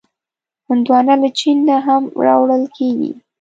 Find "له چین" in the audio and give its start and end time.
1.21-1.57